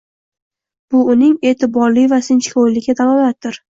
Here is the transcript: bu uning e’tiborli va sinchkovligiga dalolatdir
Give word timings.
bu 0.95 1.01
uning 1.15 1.35
e’tiborli 1.51 2.07
va 2.15 2.19
sinchkovligiga 2.29 2.97
dalolatdir 3.03 3.63